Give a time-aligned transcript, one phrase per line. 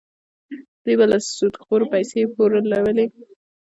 [0.83, 3.05] دوی به له سودخورو پیسې پورولې.